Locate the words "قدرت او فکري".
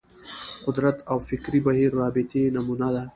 0.65-1.59